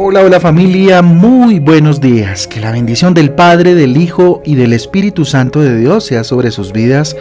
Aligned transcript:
Hola, 0.00 0.22
hola 0.22 0.40
familia, 0.40 1.02
muy 1.02 1.58
buenos 1.58 2.00
días. 2.00 2.46
Que 2.46 2.60
la 2.60 2.70
bendición 2.70 3.12
del 3.12 3.30
Padre, 3.32 3.74
del 3.74 3.96
Hijo 3.96 4.40
y 4.44 4.54
del 4.54 4.72
Espíritu 4.72 5.24
Santo 5.24 5.60
de 5.60 5.76
Dios 5.76 6.04
sea 6.04 6.22
sobre 6.22 6.50
sus 6.52 6.72
vidas 6.72 7.16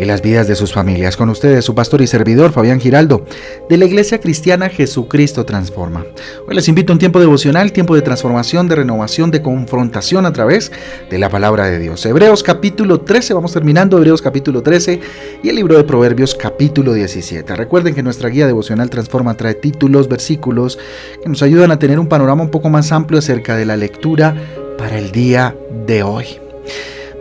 y 0.00 0.06
las 0.06 0.22
vidas 0.22 0.48
de 0.48 0.56
sus 0.56 0.72
familias. 0.72 1.16
Con 1.16 1.28
ustedes 1.28 1.64
su 1.64 1.74
pastor 1.74 2.00
y 2.00 2.06
servidor 2.06 2.52
Fabián 2.52 2.80
Giraldo 2.80 3.24
de 3.68 3.76
la 3.76 3.84
Iglesia 3.84 4.18
Cristiana 4.18 4.70
Jesucristo 4.70 5.44
Transforma. 5.44 6.06
Hoy 6.48 6.54
les 6.54 6.68
invito 6.68 6.92
a 6.92 6.94
un 6.94 6.98
tiempo 6.98 7.20
devocional, 7.20 7.72
tiempo 7.72 7.94
de 7.94 8.00
transformación, 8.00 8.66
de 8.66 8.76
renovación, 8.76 9.30
de 9.30 9.42
confrontación 9.42 10.24
a 10.24 10.32
través 10.32 10.72
de 11.10 11.18
la 11.18 11.28
palabra 11.28 11.66
de 11.66 11.78
Dios. 11.78 12.04
Hebreos 12.06 12.42
capítulo 12.42 13.02
13, 13.02 13.34
vamos 13.34 13.52
terminando 13.52 13.98
Hebreos 13.98 14.22
capítulo 14.22 14.62
13 14.62 15.00
y 15.42 15.48
el 15.50 15.56
libro 15.56 15.76
de 15.76 15.84
Proverbios 15.84 16.34
capítulo 16.34 16.94
17. 16.94 17.54
Recuerden 17.54 17.94
que 17.94 18.02
nuestra 18.02 18.30
guía 18.30 18.46
devocional 18.46 18.88
Transforma 18.88 19.36
trae 19.36 19.54
títulos, 19.54 20.08
versículos 20.08 20.78
que 21.22 21.28
nos 21.28 21.42
ayudan 21.42 21.70
a 21.72 21.78
tener 21.78 21.98
un 21.98 22.08
panorama 22.08 22.42
un 22.42 22.50
poco 22.50 22.70
más 22.70 22.90
amplio 22.90 23.18
acerca 23.18 23.54
de 23.54 23.66
la 23.66 23.76
lectura 23.76 24.34
para 24.78 24.98
el 24.98 25.12
día 25.12 25.54
de 25.86 26.02
hoy. 26.02 26.26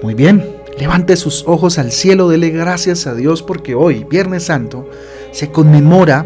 Muy 0.02 0.14
bien, 0.14 0.59
Levante 0.80 1.18
sus 1.18 1.44
ojos 1.46 1.78
al 1.78 1.92
cielo, 1.92 2.30
dele 2.30 2.52
gracias 2.52 3.06
a 3.06 3.14
Dios 3.14 3.44
porque 3.44 3.76
hoy, 3.76 4.06
Viernes 4.06 4.44
Santo, 4.44 4.90
se 5.34 5.52
conmemora 5.52 6.26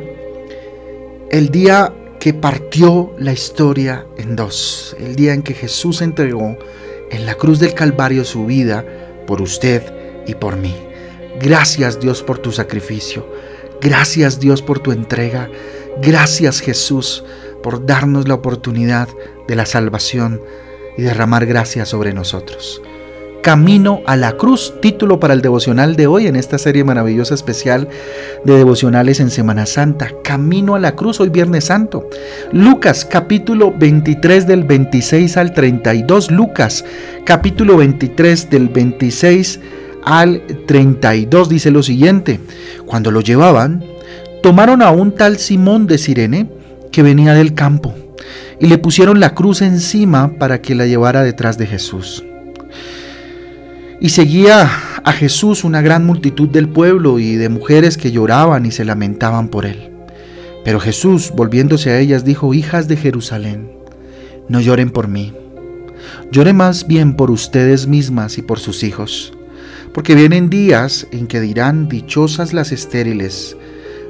el 1.32 1.50
día 1.50 1.92
que 2.20 2.36
partió 2.36 3.16
la 3.18 3.34
historia 3.34 4.06
en 4.16 4.36
dos, 4.36 4.96
el 5.00 5.16
día 5.16 5.34
en 5.34 5.42
que 5.42 5.56
Jesús 5.56 6.04
entregó 6.04 6.56
en 7.10 7.26
la 7.26 7.34
cruz 7.34 7.60
del 7.60 7.74
Calvario 7.74 8.24
su 8.24 8.46
vida 8.46 8.86
por 9.26 9.42
usted 9.42 9.92
y 10.28 10.36
por 10.36 10.56
mí. 10.56 10.76
Gracias 11.42 12.00
Dios 12.00 12.22
por 12.22 12.38
tu 12.38 12.52
sacrificio, 12.52 13.28
gracias 13.82 14.40
Dios 14.40 14.62
por 14.62 14.78
tu 14.78 14.92
entrega, 14.92 15.50
gracias 16.00 16.60
Jesús 16.60 17.24
por 17.64 17.88
darnos 17.88 18.28
la 18.28 18.36
oportunidad 18.36 19.10
de 19.48 19.56
la 19.56 19.66
salvación 19.66 20.40
y 20.96 21.02
derramar 21.02 21.48
gracia 21.48 21.88
sobre 21.88 22.14
nosotros. 22.14 22.84
Camino 23.44 24.00
a 24.06 24.16
la 24.16 24.38
Cruz, 24.38 24.74
título 24.82 25.20
para 25.20 25.34
el 25.34 25.42
devocional 25.42 25.98
de 25.98 26.08
hoy 26.08 26.28
en 26.28 26.38
esta 26.38 26.58
serie 26.58 26.86
maravillosa 26.86 27.36
especial 27.36 27.90
de 28.46 28.56
devocionales 28.56 29.20
en 29.20 29.30
Semana 29.30 29.66
Santa. 29.66 30.12
Camino 30.24 30.76
a 30.76 30.80
la 30.80 30.96
Cruz, 30.96 31.20
hoy 31.20 31.28
Viernes 31.28 31.66
Santo. 31.66 32.08
Lucas 32.54 33.04
capítulo 33.04 33.74
23 33.78 34.48
del 34.48 34.64
26 34.64 35.36
al 35.36 35.54
32. 35.54 36.32
Lucas 36.32 36.86
capítulo 37.26 37.76
23 37.76 38.50
del 38.50 38.70
26 38.70 39.60
al 40.06 40.42
32 40.66 41.50
dice 41.50 41.70
lo 41.70 41.84
siguiente. 41.84 42.40
Cuando 42.86 43.12
lo 43.12 43.20
llevaban, 43.20 43.84
tomaron 44.42 44.82
a 44.82 44.92
un 44.92 45.16
tal 45.16 45.38
Simón 45.38 45.86
de 45.86 45.98
Sirene 45.98 46.50
que 46.94 47.04
venía 47.04 47.34
del 47.34 47.54
campo 47.54 47.94
y 48.62 48.68
le 48.68 48.78
pusieron 48.78 49.20
la 49.20 49.36
cruz 49.36 49.62
encima 49.62 50.32
para 50.40 50.62
que 50.62 50.76
la 50.76 50.86
llevara 50.86 51.24
detrás 51.24 51.58
de 51.58 51.68
Jesús. 51.68 52.24
Y 54.04 54.10
seguía 54.10 54.70
a 55.06 55.14
Jesús 55.14 55.64
una 55.64 55.82
gran 55.82 56.06
multitud 56.06 56.50
del 56.50 56.68
pueblo 56.68 57.20
y 57.20 57.38
de 57.38 57.48
mujeres 57.48 57.96
que 57.96 58.12
lloraban 58.12 58.66
y 58.66 58.72
se 58.72 58.84
lamentaban 58.84 59.48
por 59.48 59.66
él. 59.66 59.92
Pero 60.66 60.82
Jesús, 60.82 61.32
volviéndose 61.34 61.90
a 61.90 62.00
ellas, 62.00 62.26
dijo, 62.26 62.54
Hijas 62.54 62.90
de 62.90 62.98
Jerusalén, 62.98 63.72
no 64.50 64.60
lloren 64.60 64.90
por 64.90 65.08
mí, 65.08 65.32
lloren 66.34 66.58
más 66.58 66.86
bien 66.86 67.16
por 67.16 67.32
ustedes 67.32 67.88
mismas 67.88 68.38
y 68.38 68.42
por 68.42 68.60
sus 68.60 68.84
hijos, 68.84 69.32
porque 69.94 70.16
vienen 70.16 70.50
días 70.50 71.08
en 71.14 71.26
que 71.26 71.40
dirán, 71.40 71.88
Dichosas 71.88 72.52
las 72.52 72.74
estériles, 72.74 73.56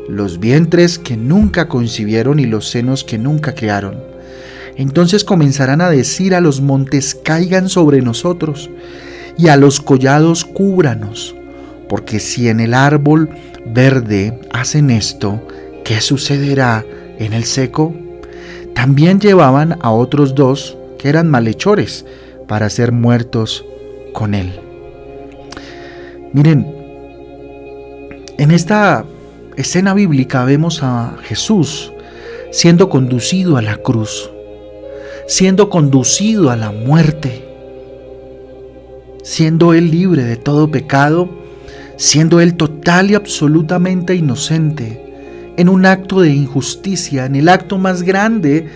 los 0.10 0.40
vientres 0.40 0.98
que 0.98 1.18
nunca 1.18 1.68
concibieron 1.68 2.40
y 2.40 2.48
los 2.48 2.68
senos 2.68 3.04
que 3.04 3.20
nunca 3.20 3.54
crearon. 3.54 3.98
Entonces 4.76 5.24
comenzarán 5.24 5.82
a 5.82 5.92
decir 5.92 6.34
a 6.34 6.42
los 6.42 6.62
montes, 6.62 7.14
caigan 7.14 7.70
sobre 7.70 8.02
nosotros 8.02 8.72
y 9.38 9.48
a 9.48 9.58
los 9.58 9.82
collados 9.82 10.46
cúbranos, 10.46 11.36
porque 11.90 12.20
si 12.20 12.50
en 12.50 12.60
el 12.60 12.74
árbol 12.74 13.30
verde 13.66 14.40
hacen 14.52 14.90
esto, 14.90 15.46
¿qué 15.84 16.02
sucederá 16.02 16.86
en 17.18 17.34
el 17.34 17.44
seco? 17.44 17.94
También 18.74 19.20
llevaban 19.20 19.78
a 19.82 19.92
otros 19.92 20.36
dos 20.36 20.78
que 20.98 21.10
eran 21.10 21.30
malhechores 21.30 22.06
para 22.48 22.70
ser 22.70 22.92
muertos 22.92 23.66
con 24.14 24.34
él. 24.34 24.60
Miren, 26.34 26.68
en 28.38 28.52
esta 28.52 29.06
escena 29.56 29.94
bíblica 29.94 30.44
vemos 30.46 30.82
a 30.82 31.16
Jesús 31.24 31.94
siendo 32.52 32.90
conducido 32.90 33.58
a 33.58 33.62
la 33.62 33.78
cruz, 33.78 34.30
siendo 35.28 35.70
conducido 35.70 36.52
a 36.52 36.56
la 36.56 36.72
muerte 36.72 37.53
siendo 39.24 39.74
Él 39.74 39.90
libre 39.90 40.24
de 40.24 40.36
todo 40.36 40.70
pecado, 40.70 41.30
siendo 41.98 42.40
Él 42.40 42.56
total 42.56 43.10
y 43.10 43.16
absolutamente 43.16 44.14
inocente, 44.16 45.02
en 45.58 45.70
un 45.70 45.86
acto 45.86 46.22
de 46.22 46.30
injusticia, 46.30 47.26
en 47.26 47.36
el 47.36 47.50
acto 47.50 47.78
más 47.78 48.04
grande 48.04 48.68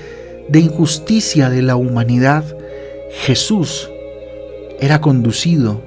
de 0.47 0.59
injusticia 0.59 1.50
de 1.50 1.62
la 1.62 1.75
humanidad, 1.75 2.46
Jesús 3.12 3.90
era 4.80 5.02
conducido 5.02 5.81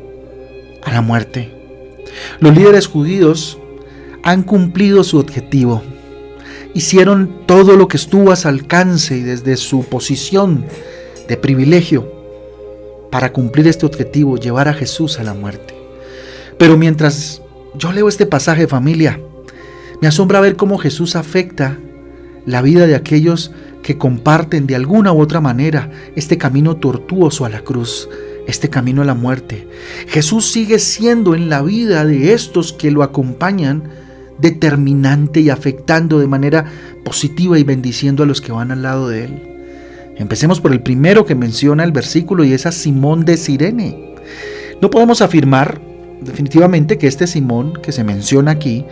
a 0.82 0.92
la 0.92 1.00
muerte. 1.00 1.50
Los 2.40 2.54
líderes 2.54 2.86
judíos 2.86 3.58
han 4.22 4.42
cumplido 4.42 5.04
su 5.04 5.18
objetivo. 5.18 5.82
Hicieron 6.74 7.46
todo 7.46 7.76
lo 7.76 7.88
que 7.88 7.96
estuvo 7.96 8.32
a 8.32 8.36
su 8.36 8.48
alcance 8.48 9.16
y 9.16 9.22
desde 9.22 9.56
su 9.56 9.84
posición 9.84 10.64
de 11.28 11.36
privilegio 11.36 12.19
para 13.10 13.32
cumplir 13.32 13.66
este 13.66 13.86
objetivo, 13.86 14.36
llevar 14.36 14.68
a 14.68 14.74
Jesús 14.74 15.18
a 15.18 15.24
la 15.24 15.34
muerte. 15.34 15.74
Pero 16.58 16.76
mientras 16.76 17.42
yo 17.74 17.92
leo 17.92 18.08
este 18.08 18.26
pasaje 18.26 18.66
familia, 18.66 19.20
me 20.00 20.08
asombra 20.08 20.40
ver 20.40 20.56
cómo 20.56 20.78
Jesús 20.78 21.16
afecta 21.16 21.78
la 22.46 22.62
vida 22.62 22.86
de 22.86 22.94
aquellos 22.94 23.52
que 23.82 23.98
comparten 23.98 24.66
de 24.66 24.76
alguna 24.76 25.12
u 25.12 25.20
otra 25.20 25.40
manera 25.40 25.90
este 26.16 26.38
camino 26.38 26.76
tortuoso 26.76 27.44
a 27.44 27.48
la 27.48 27.60
cruz, 27.60 28.08
este 28.46 28.70
camino 28.70 29.02
a 29.02 29.04
la 29.04 29.14
muerte. 29.14 29.68
Jesús 30.08 30.50
sigue 30.50 30.78
siendo 30.78 31.34
en 31.34 31.48
la 31.48 31.62
vida 31.62 32.04
de 32.04 32.32
estos 32.32 32.72
que 32.72 32.90
lo 32.90 33.02
acompañan 33.02 33.84
determinante 34.38 35.40
y 35.40 35.50
afectando 35.50 36.18
de 36.18 36.26
manera 36.26 36.64
positiva 37.04 37.58
y 37.58 37.64
bendiciendo 37.64 38.22
a 38.22 38.26
los 38.26 38.40
que 38.40 38.52
van 38.52 38.70
al 38.70 38.82
lado 38.82 39.08
de 39.08 39.24
él. 39.24 39.49
Empecemos 40.20 40.60
por 40.60 40.70
el 40.72 40.80
primero 40.80 41.24
que 41.24 41.34
menciona 41.34 41.82
el 41.82 41.92
versículo 41.92 42.44
y 42.44 42.52
es 42.52 42.66
a 42.66 42.72
Simón 42.72 43.24
de 43.24 43.38
Sirene. 43.38 43.96
No 44.82 44.90
podemos 44.90 45.22
afirmar 45.22 45.80
definitivamente 46.20 46.98
que 46.98 47.06
este 47.06 47.26
Simón 47.26 47.72
que 47.82 47.90
se 47.90 48.04
menciona 48.04 48.50
aquí, 48.50 48.84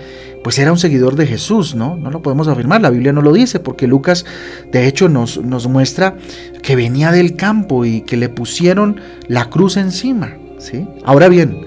pues 0.42 0.58
era 0.58 0.72
un 0.72 0.78
seguidor 0.78 1.16
de 1.16 1.26
Jesús, 1.26 1.74
¿no? 1.74 1.98
No 1.98 2.10
lo 2.10 2.22
podemos 2.22 2.48
afirmar, 2.48 2.80
la 2.80 2.88
Biblia 2.88 3.12
no 3.12 3.20
lo 3.20 3.34
dice, 3.34 3.60
porque 3.60 3.86
Lucas 3.86 4.24
de 4.72 4.86
hecho 4.86 5.10
nos, 5.10 5.38
muestra 5.68 6.16
que 6.62 6.76
venía 6.76 7.12
del 7.12 7.36
campo 7.36 7.84
y 7.84 8.00
que 8.00 8.16
le 8.16 8.30
pusieron 8.30 8.98
la 9.26 9.50
cruz 9.50 9.76
encima, 9.76 10.34
¿sí? 10.56 10.86
Ahora 11.04 11.28
bien, 11.28 11.60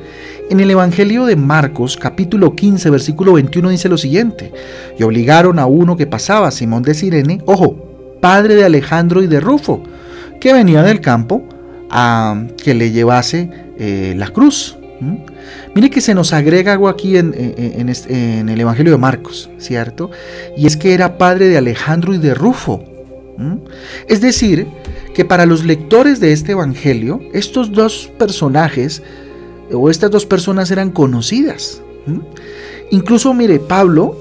en 0.50 0.60
el 0.60 0.72
Evangelio 0.72 1.26
de 1.26 1.36
Marcos, 1.36 1.98
capítulo 1.98 2.56
15, 2.56 2.90
versículo 2.90 3.34
21, 3.34 3.70
dice 3.70 3.90
lo 3.90 4.00
siguiente, 4.00 4.52
y 4.98 5.04
obligaron 5.04 5.60
a 5.60 5.68
uno 5.68 5.98
que 5.98 6.08
pasaba, 6.08 6.50
Simón 6.50 6.82
de 6.82 6.96
Sirene, 6.96 7.44
ojo, 7.46 7.91
padre 8.22 8.56
de 8.56 8.64
Alejandro 8.64 9.22
y 9.22 9.28
de 9.28 9.42
Rufo, 9.42 9.84
que 10.40 10.54
venía 10.54 10.84
del 10.84 11.02
campo 11.02 11.44
a 11.90 12.46
que 12.64 12.74
le 12.74 12.92
llevase 12.92 13.50
eh, 13.78 14.14
la 14.18 14.28
cruz. 14.28 14.78
Mire 15.74 15.90
que 15.90 16.00
se 16.00 16.14
nos 16.14 16.32
agrega 16.32 16.74
algo 16.74 16.88
aquí 16.88 17.18
en, 17.18 17.34
en, 17.36 18.50
el 18.50 18.62
Evangelio 18.62 18.92
de 18.92 19.00
Marcos, 19.00 19.50
¿cierto? 19.58 20.12
Y 20.56 20.68
es 20.68 20.78
que 20.78 20.94
era 20.94 21.18
padre 21.18 21.50
de 21.50 21.58
Alejandro 21.58 22.14
y 22.14 22.20
de 22.20 22.36
Rufo. 22.36 22.86
Es 24.08 24.22
decir, 24.22 24.68
que 25.16 25.26
para 25.26 25.48
los 25.48 25.66
lectores 25.66 26.20
de 26.20 26.32
este 26.32 26.52
Evangelio, 26.52 27.22
estos 27.34 27.72
dos 27.72 28.12
personajes 28.20 29.02
o 29.74 29.90
estas 29.90 30.12
dos 30.12 30.26
personas 30.28 30.70
eran 30.70 30.92
conocidas. 30.92 31.82
Incluso, 32.92 33.34
mire, 33.34 33.60
Pablo 33.60 34.18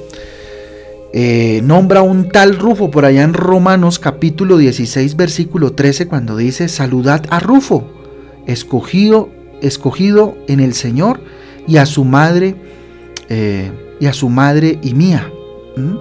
eh, 1.13 1.61
nombra 1.65 2.03
un 2.03 2.29
tal 2.29 2.57
Rufo 2.57 2.91
por 2.91 3.05
allá 3.05 3.23
en 3.23 3.35
Romanos 3.35 3.99
capítulo 3.99 4.59
16 4.59 5.17
versículo 5.17 5.73
13 5.73 6.07
cuando 6.07 6.37
dice, 6.37 6.69
saludad 6.69 7.25
a 7.31 7.41
Rufo, 7.41 7.85
escogido, 8.47 9.29
escogido 9.61 10.37
en 10.47 10.61
el 10.61 10.73
Señor 10.73 11.21
y 11.67 11.79
a 11.79 11.87
su 11.87 12.05
madre 12.05 12.55
eh, 13.29 13.73
y 13.99 14.07
a 14.07 14.13
su 14.13 14.29
madre 14.29 14.79
y 14.83 14.95
mía. 14.95 15.31
¿Mm? 15.77 15.97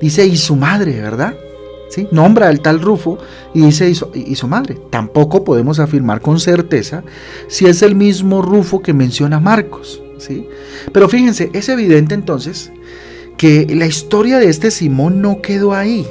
Dice 0.00 0.26
y 0.26 0.36
su 0.38 0.56
madre, 0.56 1.00
¿verdad? 1.00 1.34
¿sí? 1.90 2.08
Nombra 2.10 2.48
al 2.48 2.60
tal 2.60 2.80
Rufo 2.80 3.18
y 3.52 3.60
dice 3.60 3.90
y 3.90 4.34
su, 4.34 4.48
madre. 4.48 4.78
Tampoco 4.90 5.44
podemos 5.44 5.78
afirmar 5.78 6.22
con 6.22 6.40
certeza 6.40 7.04
si 7.48 7.66
es 7.66 7.82
el 7.82 7.94
mismo 7.94 8.40
Rufo 8.40 8.80
que 8.80 8.94
menciona 8.94 9.40
Marcos. 9.40 10.02
¿sí? 10.16 10.48
Pero 10.90 11.08
fíjense, 11.08 11.50
es 11.52 11.68
evidente 11.68 12.14
entonces 12.14 12.72
que 13.36 13.66
la 13.74 13.86
historia 13.86 14.38
de 14.38 14.48
este 14.48 14.70
Simón 14.70 15.20
no 15.20 15.42
quedó 15.42 15.74
ahí. 15.74 16.06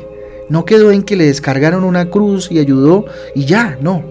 No 0.49 0.65
quedó 0.65 0.91
en 0.91 1.03
que 1.03 1.15
le 1.15 1.25
descargaron 1.25 1.83
una 1.83 2.09
cruz 2.09 2.51
y 2.51 2.59
ayudó 2.59 3.05
y 3.35 3.45
ya, 3.45 3.77
no. 3.81 4.03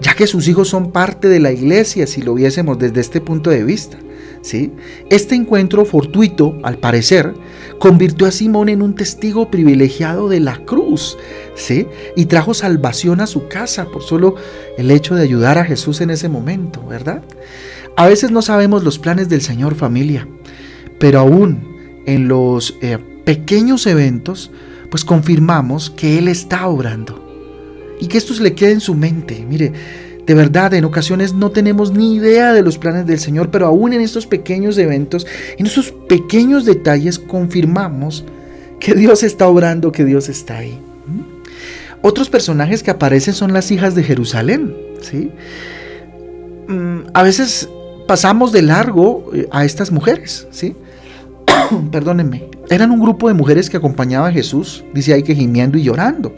Ya 0.00 0.14
que 0.14 0.26
sus 0.26 0.46
hijos 0.48 0.68
son 0.68 0.92
parte 0.92 1.28
de 1.28 1.40
la 1.40 1.52
iglesia, 1.52 2.06
si 2.06 2.22
lo 2.22 2.34
viésemos 2.34 2.78
desde 2.78 3.00
este 3.00 3.20
punto 3.20 3.50
de 3.50 3.64
vista. 3.64 3.98
¿sí? 4.42 4.72
Este 5.10 5.34
encuentro 5.34 5.84
fortuito, 5.84 6.58
al 6.62 6.78
parecer, 6.78 7.34
convirtió 7.78 8.26
a 8.26 8.30
Simón 8.30 8.68
en 8.68 8.82
un 8.82 8.94
testigo 8.94 9.50
privilegiado 9.50 10.28
de 10.28 10.40
la 10.40 10.58
cruz, 10.64 11.16
¿sí? 11.54 11.86
Y 12.16 12.26
trajo 12.26 12.54
salvación 12.54 13.20
a 13.20 13.26
su 13.26 13.48
casa 13.48 13.86
por 13.86 14.02
solo 14.02 14.34
el 14.76 14.90
hecho 14.90 15.14
de 15.14 15.22
ayudar 15.22 15.58
a 15.58 15.64
Jesús 15.64 16.00
en 16.00 16.10
ese 16.10 16.28
momento, 16.28 16.84
¿verdad? 16.86 17.22
A 17.96 18.06
veces 18.06 18.30
no 18.30 18.42
sabemos 18.42 18.84
los 18.84 18.98
planes 18.98 19.28
del 19.28 19.42
Señor 19.42 19.74
familia, 19.74 20.28
pero 20.98 21.20
aún 21.20 21.71
en 22.06 22.28
los 22.28 22.76
eh, 22.80 22.98
pequeños 23.24 23.86
eventos, 23.86 24.50
pues 24.90 25.04
confirmamos 25.04 25.90
que 25.90 26.18
Él 26.18 26.28
está 26.28 26.66
obrando 26.66 27.22
y 28.00 28.06
que 28.06 28.18
esto 28.18 28.34
se 28.34 28.42
le 28.42 28.54
quede 28.54 28.72
en 28.72 28.80
su 28.80 28.94
mente. 28.94 29.44
Mire, 29.48 29.72
de 30.26 30.34
verdad, 30.34 30.74
en 30.74 30.84
ocasiones 30.84 31.34
no 31.34 31.50
tenemos 31.50 31.92
ni 31.92 32.14
idea 32.14 32.52
de 32.52 32.62
los 32.62 32.78
planes 32.78 33.06
del 33.06 33.18
Señor, 33.18 33.50
pero 33.50 33.66
aún 33.66 33.92
en 33.92 34.00
estos 34.00 34.26
pequeños 34.26 34.78
eventos, 34.78 35.26
en 35.58 35.66
esos 35.66 35.90
pequeños 35.90 36.64
detalles, 36.64 37.18
confirmamos 37.18 38.24
que 38.78 38.94
Dios 38.94 39.22
está 39.22 39.48
obrando, 39.48 39.92
que 39.92 40.04
Dios 40.04 40.28
está 40.28 40.58
ahí. 40.58 40.78
¿Mm? 41.06 41.42
Otros 42.02 42.28
personajes 42.30 42.82
que 42.82 42.90
aparecen 42.90 43.34
son 43.34 43.52
las 43.52 43.70
hijas 43.70 43.94
de 43.94 44.02
Jerusalén. 44.02 44.76
¿sí? 45.00 45.30
Mm, 46.68 47.08
a 47.14 47.22
veces 47.22 47.68
pasamos 48.06 48.52
de 48.52 48.62
largo 48.62 49.30
eh, 49.34 49.48
a 49.52 49.64
estas 49.64 49.90
mujeres. 49.90 50.46
¿sí? 50.50 50.74
Perdónenme. 51.90 52.48
Eran 52.68 52.90
un 52.90 53.00
grupo 53.00 53.28
de 53.28 53.34
mujeres 53.34 53.68
que 53.68 53.76
acompañaba 53.76 54.28
a 54.28 54.32
Jesús, 54.32 54.84
dice 54.94 55.12
ahí 55.12 55.22
que 55.22 55.34
gimiendo 55.34 55.78
y 55.78 55.82
llorando. 55.82 56.34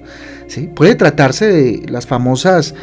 ¿sí? 0.47 0.69
Puede 0.75 0.95
tratarse 0.95 1.47
de 1.47 1.87
las 1.89 2.07
famosas 2.07 2.75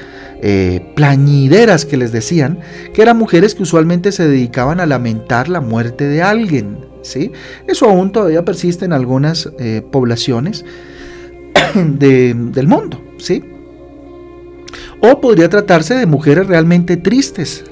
eh, 0.42 0.92
plañideras 0.96 1.86
que 1.86 1.98
les 1.98 2.12
decían, 2.12 2.60
que 2.94 3.02
eran 3.02 3.18
mujeres 3.18 3.56
que 3.56 3.64
usualmente 3.64 4.12
se 4.12 4.28
dedicaban 4.28 4.80
a 4.80 4.86
lamentar 4.86 5.50
la 5.50 5.62
muerte 5.62 6.06
de 6.06 6.22
alguien. 6.22 6.78
¿sí? 7.02 7.32
Eso 7.68 7.90
aún 7.90 8.12
todavía 8.12 8.46
persiste 8.46 8.86
en 8.86 8.94
algunas 8.94 9.50
eh, 9.60 9.82
poblaciones 9.92 10.66
del 11.76 12.68
mundo. 12.68 13.02
¿sí? 13.18 13.44
O 15.02 15.20
podría 15.20 15.50
tratarse 15.50 15.96
de 15.96 16.06
mujeres 16.06 16.48
realmente 16.48 16.96
tristes 16.96 17.64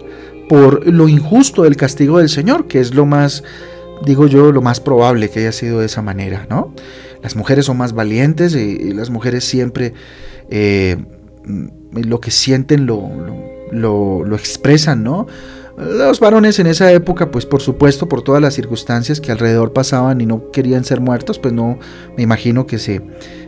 por 0.50 0.88
lo 0.88 1.08
injusto 1.08 1.62
del 1.62 1.78
castigo 1.78 2.18
del 2.18 2.28
Señor, 2.28 2.68
que 2.68 2.80
es 2.80 2.96
lo 2.96 3.06
más, 3.06 3.44
digo 4.06 4.28
yo, 4.28 4.52
lo 4.52 4.62
más 4.62 4.80
probable 4.80 5.30
que 5.30 5.40
haya 5.40 5.52
sido 5.52 5.80
de 5.80 5.86
esa 5.86 6.02
manera, 6.02 6.46
¿no? 6.50 6.74
Las 7.22 7.36
mujeres 7.36 7.66
son 7.66 7.78
más 7.78 7.94
valientes 7.94 8.56
y, 8.56 8.94
las 8.94 9.10
mujeres 9.10 9.44
siempre 9.44 9.94
eh, 10.50 10.98
lo 11.92 12.20
que 12.20 12.32
sienten 12.32 12.86
lo, 12.86 13.10
lo, 13.72 14.36
expresan, 14.36 15.04
¿no? 15.04 15.28
Los 15.80 16.20
varones 16.20 16.60
en 16.60 16.68
esa 16.68 16.92
época, 16.92 17.32
pues 17.32 17.46
por 17.46 17.62
supuesto, 17.62 18.10
por 18.10 18.22
todas 18.22 18.42
las 18.42 18.54
circunstancias 18.54 19.22
que 19.22 19.32
alrededor 19.32 19.72
pasaban 19.72 20.20
y 20.20 20.26
no 20.26 20.52
querían 20.52 20.84
ser 20.84 21.00
muertos, 21.00 21.40
pues 21.40 21.54
no 21.54 21.80
me 22.18 22.24
imagino 22.24 22.68
que 22.68 22.78
se 22.78 23.02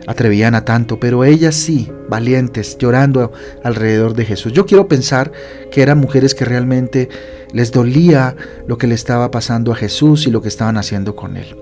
atrevían 0.06 0.54
a 0.54 0.64
tanto, 0.64 0.98
pero 0.98 1.24
ellas 1.24 1.54
sí, 1.54 1.92
valientes, 2.08 2.78
llorando 2.78 3.32
alrededor 3.62 4.14
de 4.14 4.24
Jesús. 4.24 4.54
Yo 4.54 4.64
quiero 4.64 4.88
pensar 4.88 5.30
que 5.70 5.82
eran 5.82 5.98
mujeres 5.98 6.34
que 6.34 6.46
realmente 6.46 7.10
les 7.52 7.70
dolía 7.70 8.34
lo 8.66 8.78
que 8.78 8.86
le 8.86 8.94
estaba 8.94 9.30
pasando 9.30 9.70
a 9.70 9.76
Jesús 9.76 10.26
y 10.26 10.30
lo 10.30 10.40
que 10.40 10.48
estaban 10.48 10.78
haciendo 10.78 11.14
con 11.14 11.36
él. 11.36 11.54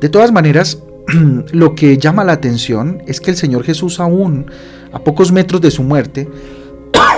De 0.00 0.08
todas 0.08 0.30
maneras, 0.30 0.78
lo 1.52 1.74
que 1.74 1.98
llama 1.98 2.22
la 2.22 2.34
atención 2.34 3.02
es 3.08 3.20
que 3.20 3.32
el 3.32 3.36
Señor 3.36 3.64
Jesús 3.64 3.98
aún 3.98 4.46
a 4.92 5.00
pocos 5.00 5.32
metros 5.32 5.60
de 5.60 5.72
su 5.72 5.82
muerte, 5.82 6.28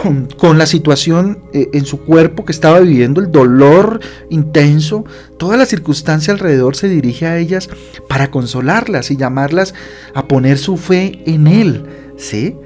con 0.39 0.59
la 0.59 0.67
situación 0.67 1.43
eh, 1.53 1.69
en 1.73 1.85
su 1.85 2.01
cuerpo 2.01 2.45
que 2.45 2.53
estaba 2.53 2.81
viviendo, 2.81 3.21
el 3.21 3.31
dolor 3.31 4.01
intenso, 4.31 5.05
toda 5.39 5.57
la 5.57 5.67
circunstancia 5.67 6.33
alrededor 6.33 6.77
se 6.77 6.89
dirige 6.89 7.27
a 7.27 7.39
ellas 7.39 7.69
para 8.09 8.31
consolarlas 8.31 9.11
y 9.11 9.17
llamarlas 9.17 9.75
a 10.15 10.27
poner 10.27 10.59
su 10.59 10.77
fe 10.77 11.21
en 11.27 11.47
Él. 11.47 11.87
¿Sí? 12.17 12.57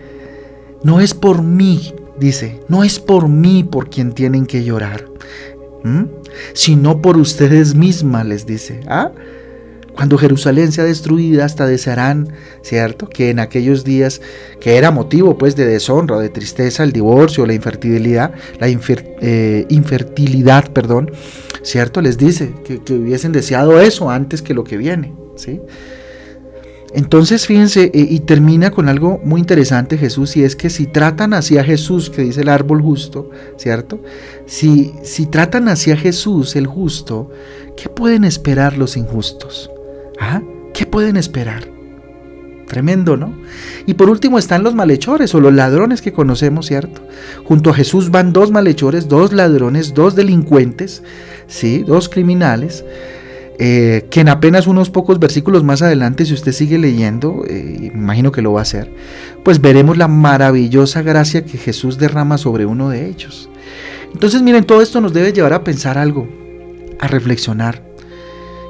No 0.82 1.00
es 1.00 1.14
por 1.14 1.42
mí, 1.42 1.94
dice, 2.18 2.60
no 2.68 2.84
es 2.84 2.98
por 2.98 3.28
mí 3.28 3.64
por 3.64 3.90
quien 3.90 4.12
tienen 4.12 4.46
que 4.46 4.64
llorar, 4.64 5.06
sino 6.54 7.02
por 7.02 7.16
ustedes 7.18 7.74
mismas, 7.74 8.24
les 8.24 8.46
dice. 8.46 8.80
¿Ah? 8.86 9.10
Cuando 9.94 10.18
Jerusalén 10.18 10.72
sea 10.72 10.84
destruida, 10.84 11.44
hasta 11.44 11.66
desearán, 11.66 12.32
¿cierto? 12.62 13.08
Que 13.08 13.30
en 13.30 13.38
aquellos 13.38 13.84
días, 13.84 14.20
que 14.60 14.76
era 14.76 14.90
motivo 14.90 15.36
pues 15.36 15.56
de 15.56 15.66
deshonra, 15.66 16.18
de 16.18 16.28
tristeza, 16.28 16.84
el 16.84 16.92
divorcio, 16.92 17.44
la 17.46 17.54
infertilidad, 17.54 18.32
la 18.58 18.68
eh, 18.68 19.66
infertilidad, 19.68 20.72
perdón, 20.72 21.10
¿cierto? 21.62 22.00
Les 22.00 22.16
dice 22.16 22.54
que, 22.64 22.80
hubiesen 22.92 23.32
deseado 23.32 23.80
eso 23.80 24.10
antes 24.10 24.42
que 24.42 24.54
lo 24.54 24.64
que 24.64 24.76
viene, 24.76 25.12
¿sí? 25.36 25.60
Entonces, 26.92 27.46
fíjense, 27.46 27.84
eh, 27.84 28.06
y 28.10 28.20
termina 28.20 28.72
con 28.72 28.88
algo 28.88 29.20
muy 29.22 29.40
interesante 29.40 29.96
Jesús, 29.96 30.36
y 30.36 30.42
es 30.42 30.56
que 30.56 30.70
si 30.70 30.86
tratan 30.86 31.34
así 31.34 31.56
a 31.56 31.64
Jesús, 31.64 32.10
que 32.10 32.22
dice 32.22 32.40
el 32.40 32.48
árbol 32.48 32.82
justo, 32.82 33.30
¿cierto? 33.56 34.02
Si, 34.46 34.92
si 35.02 35.26
tratan 35.26 35.68
así 35.68 35.92
a 35.92 35.96
Jesús, 35.96 36.56
el 36.56 36.66
justo, 36.66 37.30
¿qué 37.76 37.88
pueden 37.88 38.24
esperar 38.24 38.76
los 38.76 38.96
injustos? 38.96 39.70
¿Ah? 40.20 40.42
¿Qué 40.74 40.86
pueden 40.86 41.16
esperar? 41.16 41.66
Tremendo, 42.68 43.16
¿no? 43.16 43.34
Y 43.86 43.94
por 43.94 44.08
último 44.10 44.38
están 44.38 44.62
los 44.62 44.76
malhechores 44.76 45.34
o 45.34 45.40
los 45.40 45.52
ladrones 45.52 46.02
que 46.02 46.12
conocemos, 46.12 46.66
¿cierto? 46.66 47.02
Junto 47.44 47.70
a 47.70 47.74
Jesús 47.74 48.12
van 48.12 48.32
dos 48.32 48.52
malhechores, 48.52 49.08
dos 49.08 49.32
ladrones, 49.32 49.92
dos 49.92 50.14
delincuentes, 50.14 51.02
¿sí? 51.48 51.82
Dos 51.82 52.08
criminales, 52.08 52.84
eh, 53.58 54.06
que 54.10 54.20
en 54.20 54.28
apenas 54.28 54.68
unos 54.68 54.88
pocos 54.88 55.18
versículos 55.18 55.64
más 55.64 55.82
adelante, 55.82 56.24
si 56.24 56.34
usted 56.34 56.52
sigue 56.52 56.78
leyendo, 56.78 57.44
eh, 57.48 57.90
imagino 57.92 58.30
que 58.30 58.40
lo 58.40 58.52
va 58.52 58.60
a 58.60 58.62
hacer, 58.62 58.94
pues 59.42 59.60
veremos 59.60 59.98
la 59.98 60.06
maravillosa 60.06 61.02
gracia 61.02 61.44
que 61.44 61.58
Jesús 61.58 61.98
derrama 61.98 62.38
sobre 62.38 62.66
uno 62.66 62.88
de 62.88 63.08
ellos. 63.08 63.48
Entonces, 64.12 64.42
miren, 64.42 64.64
todo 64.64 64.80
esto 64.80 65.00
nos 65.00 65.12
debe 65.12 65.32
llevar 65.32 65.54
a 65.54 65.64
pensar 65.64 65.98
algo, 65.98 66.28
a 67.00 67.08
reflexionar. 67.08 67.89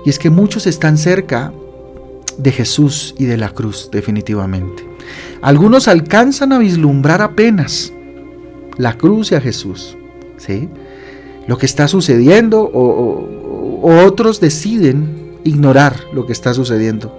Y 0.05 0.11
es 0.11 0.19
que 0.19 0.31
muchos 0.31 0.67
están 0.67 0.97
cerca 0.97 1.53
de 2.39 2.53
Jesús 2.53 3.15
y 3.19 3.25
de 3.27 3.37
la 3.37 3.51
cruz, 3.51 3.91
definitivamente. 3.93 4.85
Algunos 5.43 5.89
alcanzan 5.89 6.53
a 6.53 6.59
vislumbrar 6.59 7.23
apenas 7.23 7.93
la 8.77 8.97
cruz 8.97 9.33
y 9.33 9.35
a 9.35 9.41
Jesús, 9.41 9.97
¿sí? 10.37 10.69
Lo 11.47 11.59
que 11.59 11.67
está 11.67 11.89
sucediendo 11.89 12.63
o, 12.63 13.81
o 13.83 14.05
otros 14.05 14.41
deciden 14.41 15.37
ignorar 15.45 15.97
lo 16.13 16.27
que 16.27 16.33
está 16.33 16.55
sucediendo. 16.55 17.19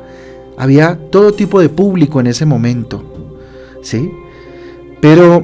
Había 0.58 0.98
todo 1.10 1.34
tipo 1.34 1.60
de 1.60 1.70
público 1.70 2.20
en 2.20 2.28
ese 2.28 2.46
momento, 2.46 3.04
¿sí? 3.82 4.12
Pero 5.02 5.44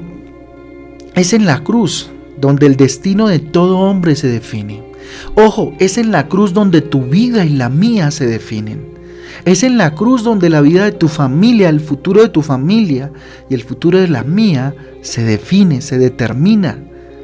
es 1.15 1.33
en 1.33 1.45
la 1.45 1.63
cruz 1.63 2.09
donde 2.39 2.67
el 2.67 2.77
destino 2.77 3.27
de 3.27 3.39
todo 3.39 3.79
hombre 3.79 4.15
se 4.15 4.27
define. 4.27 4.86
Ojo, 5.35 5.73
es 5.79 5.97
en 5.97 6.11
la 6.11 6.27
cruz 6.27 6.53
donde 6.53 6.81
tu 6.81 7.03
vida 7.03 7.45
y 7.45 7.49
la 7.49 7.69
mía 7.69 8.11
se 8.11 8.25
definen. 8.25 8.97
Es 9.45 9.63
en 9.63 9.77
la 9.77 9.95
cruz 9.95 10.23
donde 10.23 10.49
la 10.49 10.61
vida 10.61 10.85
de 10.85 10.91
tu 10.91 11.07
familia, 11.07 11.69
el 11.69 11.79
futuro 11.79 12.21
de 12.21 12.29
tu 12.29 12.41
familia 12.41 13.11
y 13.49 13.53
el 13.53 13.63
futuro 13.63 13.99
de 13.99 14.07
la 14.07 14.23
mía 14.23 14.75
se 15.01 15.23
define, 15.23 15.81
se 15.81 15.97
determina. 15.97 16.77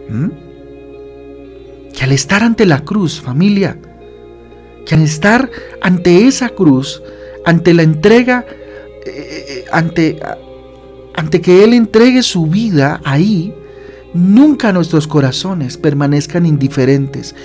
¿Mm? 0.10 0.28
Que 1.94 2.04
al 2.04 2.12
estar 2.12 2.44
ante 2.44 2.66
la 2.66 2.86
cruz, 2.86 3.20
familia, 3.20 3.78
que 4.86 4.96
al 4.96 5.02
estar 5.02 5.50
ante 5.82 6.28
esa 6.28 6.50
cruz, 6.50 7.02
ante 7.46 7.74
la 7.74 7.84
entrega, 7.84 8.46
eh, 9.06 9.66
ante, 9.72 10.20
ante 11.13 11.42
que 11.42 11.63
Él 11.63 11.74
entregue 11.74 12.24
su 12.24 12.48
vida 12.48 13.02
ahí, 13.04 13.54
nunca 14.13 14.72
nuestros 14.72 15.08
corazones 15.08 15.78
permanezcan 15.78 16.46
indiferentes, 16.46 17.36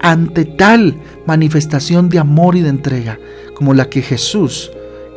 ante 0.00 0.44
tal 0.44 0.96
manifestación 1.26 2.08
de 2.08 2.18
amor 2.18 2.56
y 2.56 2.62
de 2.62 2.68
entrega 2.68 3.18
como 3.54 3.74
la 3.74 3.88
que 3.88 4.02
Jesús 4.02 4.70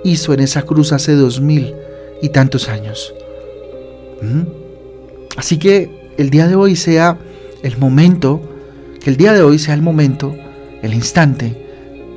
hizo 0.03 0.33
en 0.33 0.39
esa 0.39 0.63
cruz 0.63 0.93
hace 0.93 1.13
dos 1.13 1.41
mil 1.41 1.73
y 2.21 2.29
tantos 2.29 2.69
años. 2.69 3.13
¿Mm? 4.21 4.43
Así 5.37 5.57
que 5.57 6.13
el 6.17 6.29
día 6.29 6.47
de 6.47 6.55
hoy 6.55 6.75
sea 6.75 7.17
el 7.63 7.77
momento, 7.77 8.41
que 9.01 9.09
el 9.09 9.17
día 9.17 9.33
de 9.33 9.41
hoy 9.41 9.59
sea 9.59 9.73
el 9.73 9.81
momento, 9.81 10.35
el 10.81 10.93
instante, 10.93 11.65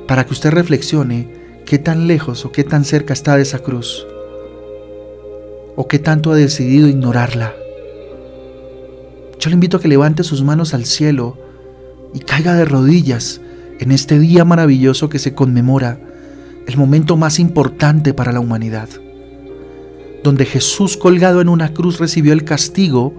para 0.07 0.25
que 0.25 0.33
usted 0.33 0.51
reflexione 0.51 1.27
qué 1.65 1.77
tan 1.79 2.07
lejos 2.07 2.45
o 2.45 2.51
qué 2.51 2.63
tan 2.63 2.85
cerca 2.85 3.13
está 3.13 3.35
de 3.35 3.43
esa 3.43 3.59
cruz. 3.59 4.05
¿O 5.75 5.87
qué 5.87 5.99
tanto 5.99 6.31
ha 6.31 6.35
decidido 6.35 6.87
ignorarla? 6.87 7.53
Yo 9.39 9.49
le 9.49 9.55
invito 9.55 9.77
a 9.77 9.81
que 9.81 9.87
levante 9.87 10.23
sus 10.23 10.43
manos 10.43 10.73
al 10.73 10.85
cielo 10.85 11.37
y 12.13 12.19
caiga 12.19 12.53
de 12.53 12.65
rodillas 12.65 13.41
en 13.79 13.91
este 13.91 14.19
día 14.19 14.45
maravilloso 14.45 15.09
que 15.09 15.19
se 15.19 15.33
conmemora 15.33 15.99
el 16.67 16.77
momento 16.77 17.17
más 17.17 17.39
importante 17.39 18.13
para 18.13 18.31
la 18.31 18.39
humanidad, 18.39 18.89
donde 20.23 20.45
Jesús 20.45 20.95
colgado 20.97 21.41
en 21.41 21.49
una 21.49 21.73
cruz 21.73 21.99
recibió 21.99 22.33
el 22.33 22.45
castigo 22.45 23.13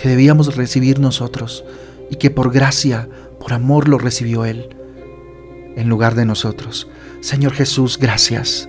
que 0.00 0.08
debíamos 0.08 0.56
recibir 0.56 0.98
nosotros 0.98 1.64
y 2.10 2.16
que 2.16 2.30
por 2.30 2.52
gracia, 2.52 3.08
por 3.40 3.52
amor 3.52 3.88
lo 3.88 3.98
recibió 3.98 4.44
Él 4.44 4.68
en 5.76 5.88
lugar 5.88 6.14
de 6.14 6.26
nosotros. 6.26 6.88
Señor 7.20 7.52
Jesús, 7.52 7.98
gracias. 7.98 8.68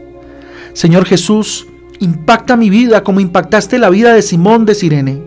Señor 0.73 1.05
Jesús, 1.05 1.67
impacta 1.99 2.55
mi 2.55 2.69
vida 2.69 3.03
como 3.03 3.19
impactaste 3.19 3.77
la 3.77 3.89
vida 3.89 4.13
de 4.13 4.21
Simón 4.21 4.65
de 4.65 4.75
Sirene. 4.75 5.23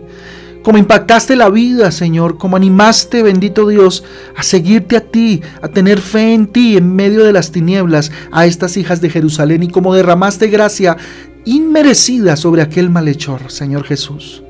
Como 0.69 0.77
impactaste 0.77 1.35
la 1.35 1.49
vida, 1.49 1.89
Señor, 1.89 2.37
como 2.37 2.55
animaste, 2.55 3.23
bendito 3.23 3.67
Dios, 3.67 4.03
a 4.35 4.43
seguirte 4.43 4.97
a 4.97 5.01
ti, 5.01 5.41
a 5.63 5.69
tener 5.69 5.99
fe 5.99 6.35
en 6.35 6.45
ti 6.45 6.77
en 6.77 6.95
medio 6.95 7.23
de 7.23 7.33
las 7.33 7.51
tinieblas 7.51 8.11
a 8.31 8.45
estas 8.45 8.77
hijas 8.77 9.01
de 9.01 9.09
Jerusalén 9.09 9.63
y 9.63 9.69
como 9.69 9.95
derramaste 9.95 10.47
gracia 10.47 10.95
inmerecida 11.43 12.35
sobre 12.35 12.61
aquel 12.61 12.91
malhechor, 12.91 13.49
Señor 13.49 13.83
Jesús 13.83 14.43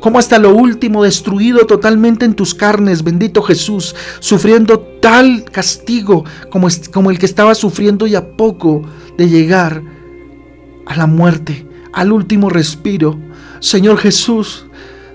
como 0.00 0.18
hasta 0.18 0.38
lo 0.38 0.54
último 0.54 1.02
destruido 1.02 1.66
totalmente 1.66 2.26
en 2.26 2.34
tus 2.34 2.54
carnes, 2.54 3.02
bendito 3.02 3.40
Jesús, 3.40 3.96
sufriendo 4.20 4.78
tal 5.00 5.44
castigo 5.44 6.24
como, 6.50 6.68
como 6.92 7.10
el 7.10 7.18
que 7.18 7.26
estaba 7.26 7.54
sufriendo 7.54 8.06
y 8.06 8.14
a 8.14 8.36
poco 8.36 8.82
de 9.16 9.30
llegar 9.30 9.82
a 10.84 10.94
la 10.94 11.06
muerte, 11.06 11.66
al 11.94 12.12
último 12.12 12.50
respiro. 12.50 13.18
Señor 13.58 13.96
Jesús, 13.96 14.66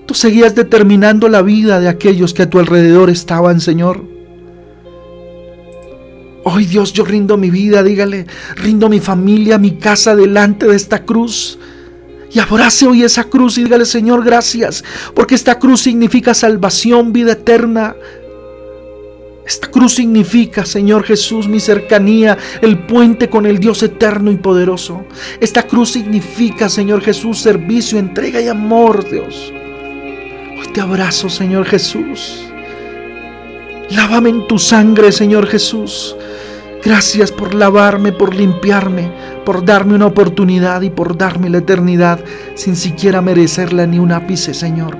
tú 0.06 0.14
seguías 0.14 0.54
determinando 0.54 1.28
la 1.28 1.42
vida 1.42 1.80
de 1.80 1.88
aquellos 1.88 2.34
que 2.34 2.42
a 2.42 2.50
tu 2.50 2.58
alrededor 2.58 3.10
estaban, 3.10 3.60
Señor. 3.60 4.12
Hoy 6.44 6.66
Dios, 6.66 6.92
yo 6.92 7.04
rindo 7.04 7.36
mi 7.36 7.50
vida, 7.50 7.82
dígale, 7.82 8.26
rindo 8.56 8.88
mi 8.88 8.98
familia, 8.98 9.58
mi 9.58 9.72
casa 9.72 10.16
delante 10.16 10.66
de 10.66 10.74
esta 10.74 11.04
cruz. 11.04 11.58
Y 12.32 12.38
abrace 12.38 12.86
hoy 12.86 13.04
esa 13.04 13.24
cruz 13.24 13.58
y 13.58 13.64
dígale, 13.64 13.84
Señor, 13.84 14.24
gracias, 14.24 14.82
porque 15.14 15.34
esta 15.34 15.58
cruz 15.58 15.82
significa 15.82 16.34
salvación, 16.34 17.12
vida 17.12 17.32
eterna. 17.32 17.94
Esta 19.46 19.70
cruz 19.70 19.94
significa, 19.94 20.64
Señor 20.64 21.04
Jesús, 21.04 21.46
mi 21.46 21.60
cercanía, 21.60 22.38
el 22.60 22.78
puente 22.86 23.28
con 23.28 23.44
el 23.44 23.58
Dios 23.58 23.82
eterno 23.82 24.32
y 24.32 24.36
poderoso. 24.36 25.04
Esta 25.40 25.64
cruz 25.64 25.90
significa, 25.90 26.68
Señor 26.68 27.02
Jesús, 27.02 27.38
servicio, 27.38 27.98
entrega 27.98 28.40
y 28.40 28.48
amor, 28.48 29.08
Dios. 29.08 29.52
Te 30.72 30.80
abrazo, 30.80 31.28
Señor 31.28 31.66
Jesús. 31.66 32.46
Lávame 33.90 34.30
en 34.30 34.46
tu 34.46 34.58
sangre, 34.58 35.12
Señor 35.12 35.46
Jesús. 35.46 36.16
Gracias 36.82 37.30
por 37.30 37.52
lavarme, 37.52 38.10
por 38.10 38.34
limpiarme, 38.34 39.12
por 39.44 39.66
darme 39.66 39.94
una 39.94 40.06
oportunidad 40.06 40.80
y 40.80 40.88
por 40.88 41.18
darme 41.18 41.50
la 41.50 41.58
eternidad 41.58 42.24
sin 42.54 42.74
siquiera 42.74 43.20
merecerla 43.20 43.86
ni 43.86 43.98
un 43.98 44.12
ápice, 44.12 44.54
Señor. 44.54 44.96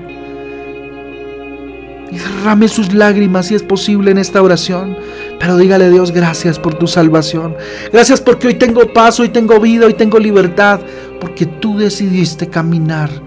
Derrame 2.11 2.67
sus 2.67 2.93
lágrimas 2.93 3.47
si 3.47 3.55
es 3.55 3.63
posible 3.63 4.11
en 4.11 4.19
esta 4.19 4.43
oración. 4.43 4.95
Pero 5.39 5.57
dígale 5.57 5.89
Dios 5.89 6.11
gracias 6.11 6.59
por 6.59 6.75
tu 6.75 6.85
salvación. 6.85 7.55
Gracias 7.91 8.21
porque 8.21 8.45
hoy 8.45 8.53
tengo 8.53 8.93
paz, 8.93 9.19
hoy 9.19 9.29
tengo 9.29 9.59
vida, 9.59 9.87
hoy 9.87 9.95
tengo 9.95 10.19
libertad. 10.19 10.81
Porque 11.19 11.47
tú 11.47 11.79
decidiste 11.79 12.47
caminar 12.47 13.22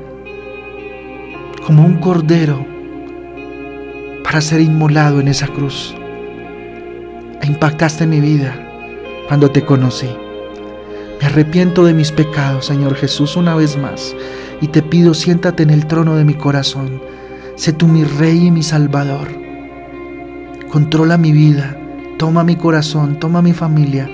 como 1.67 1.85
un 1.85 1.97
cordero 1.97 2.65
para 4.25 4.41
ser 4.41 4.61
inmolado 4.61 5.21
en 5.21 5.29
esa 5.29 5.49
cruz 5.49 5.95
impactaste 7.47 8.07
mi 8.07 8.21
vida 8.21 8.55
cuando 9.29 9.51
te 9.51 9.65
conocí. 9.65 10.09
Me 11.21 11.27
arrepiento 11.27 11.85
de 11.85 11.95
mis 11.95 12.13
pecados, 12.13 12.67
Señor 12.67 12.95
Jesús, 12.95 13.37
una 13.37 13.55
vez 13.55 13.79
más, 13.79 14.15
y 14.61 14.69
te 14.69 14.83
pido 14.83 15.15
siéntate 15.15 15.63
en 15.63 15.71
el 15.71 15.87
trono 15.87 16.17
de 16.17 16.25
mi 16.25 16.35
corazón. 16.35 17.01
Sé 17.57 17.73
tú 17.73 17.87
mi 17.87 18.05
Rey 18.05 18.47
y 18.47 18.51
mi 18.51 18.63
Salvador. 18.63 19.29
Controla 20.71 21.17
mi 21.17 21.33
vida, 21.33 21.77
toma 22.19 22.45
mi 22.45 22.57
corazón, 22.57 23.19
toma 23.19 23.41
mi 23.41 23.53
familia. 23.53 24.11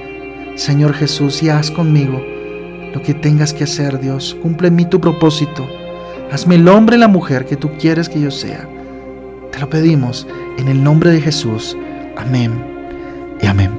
Señor 0.55 0.95
Jesús, 0.95 1.43
y 1.43 1.49
haz 1.49 1.71
conmigo 1.71 2.23
lo 2.95 3.03
que 3.03 3.15
tengas 3.15 3.55
que 3.55 3.65
hacer, 3.65 3.99
Dios. 3.99 4.37
Cumple 4.41 4.69
en 4.69 4.77
mí 4.77 4.85
tu 4.85 5.01
propósito. 5.01 5.67
Hazme 6.33 6.55
el 6.55 6.67
hombre 6.67 6.97
y 6.97 6.99
la 6.99 7.09
mujer 7.09 7.45
que 7.45 7.57
tú 7.57 7.73
quieres 7.79 8.09
que 8.09 8.19
yo 8.19 8.31
sea. 8.31 8.67
Te 9.53 9.61
lo 9.61 9.69
pedimos 9.69 10.27
en 10.57 10.69
el 10.69 10.83
nombre 10.83 11.11
de 11.11 11.21
Jesús. 11.21 11.77
Amén 12.17 12.53
y 13.43 13.47
amén. 13.47 13.71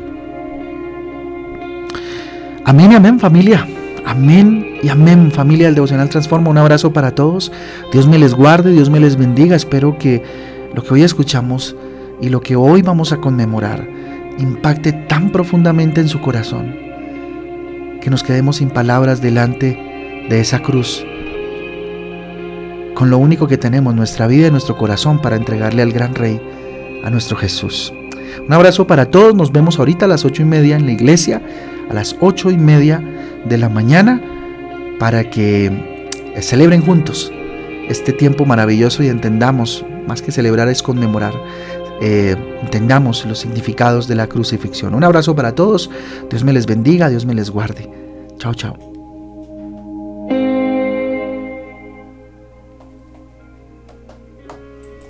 Amén 2.63 2.91
y 2.91 2.95
amén 2.95 3.19
familia. 3.19 3.67
Amén 4.05 4.77
y 4.83 4.89
amén 4.89 5.31
familia 5.31 5.65
del 5.65 5.73
Devocional 5.73 6.09
Transforma. 6.09 6.51
Un 6.51 6.59
abrazo 6.59 6.93
para 6.93 7.15
todos. 7.15 7.51
Dios 7.91 8.07
me 8.07 8.19
les 8.19 8.35
guarde, 8.35 8.71
Dios 8.71 8.91
me 8.91 8.99
les 8.99 9.15
bendiga. 9.15 9.55
Espero 9.55 9.97
que 9.97 10.21
lo 10.75 10.83
que 10.83 10.93
hoy 10.93 11.01
escuchamos 11.01 11.75
y 12.21 12.29
lo 12.29 12.41
que 12.41 12.55
hoy 12.55 12.83
vamos 12.83 13.11
a 13.13 13.17
conmemorar 13.17 13.89
impacte 14.37 14.93
tan 14.93 15.31
profundamente 15.31 16.01
en 16.01 16.07
su 16.07 16.21
corazón 16.21 16.75
que 17.99 18.11
nos 18.11 18.21
quedemos 18.21 18.57
sin 18.57 18.69
palabras 18.69 19.21
delante 19.21 20.25
de 20.29 20.39
esa 20.39 20.59
cruz. 20.59 21.03
Con 22.95 23.09
lo 23.09 23.17
único 23.17 23.47
que 23.47 23.57
tenemos, 23.57 23.95
nuestra 23.95 24.27
vida 24.27 24.47
y 24.47 24.51
nuestro 24.51 24.77
corazón 24.77 25.19
para 25.21 25.35
entregarle 25.35 25.81
al 25.81 25.91
gran 25.91 26.13
Rey, 26.15 26.39
a 27.03 27.09
nuestro 27.09 27.35
Jesús. 27.35 27.93
Un 28.45 28.53
abrazo 28.53 28.87
para 28.87 29.05
todos, 29.09 29.35
nos 29.35 29.51
vemos 29.51 29.79
ahorita 29.79 30.05
a 30.05 30.07
las 30.07 30.25
ocho 30.25 30.41
y 30.41 30.45
media 30.45 30.75
en 30.75 30.85
la 30.85 30.91
iglesia, 30.91 31.41
a 31.89 31.93
las 31.93 32.15
ocho 32.19 32.51
y 32.51 32.57
media 32.57 33.03
de 33.45 33.57
la 33.57 33.69
mañana, 33.69 34.21
para 34.99 35.29
que 35.29 35.65
eh, 35.65 36.41
celebren 36.41 36.81
juntos 36.81 37.31
este 37.89 38.13
tiempo 38.13 38.45
maravilloso 38.45 39.03
y 39.03 39.07
entendamos, 39.07 39.85
más 40.07 40.21
que 40.21 40.31
celebrar 40.31 40.67
es 40.69 40.81
conmemorar, 40.81 41.33
eh, 42.01 42.35
entendamos 42.61 43.25
los 43.25 43.39
significados 43.39 44.07
de 44.07 44.15
la 44.15 44.27
crucifixión. 44.27 44.95
Un 44.95 45.03
abrazo 45.03 45.35
para 45.35 45.55
todos, 45.55 45.89
Dios 46.29 46.43
me 46.43 46.53
les 46.53 46.65
bendiga, 46.65 47.09
Dios 47.09 47.25
me 47.25 47.33
les 47.33 47.49
guarde. 47.49 47.89
Chao, 48.37 48.53
chao. 48.53 48.92